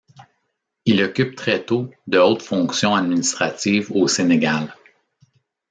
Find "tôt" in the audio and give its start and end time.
1.63-1.91